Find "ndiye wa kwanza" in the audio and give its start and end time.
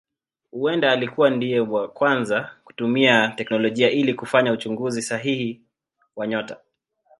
1.29-2.51